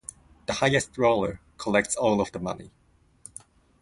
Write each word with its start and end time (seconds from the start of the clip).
The 0.47 0.53
highest 0.53 0.97
roller 0.97 1.41
collects 1.59 1.95
all 1.95 2.21
of 2.21 2.31
the 2.31 2.39
money. 2.39 2.71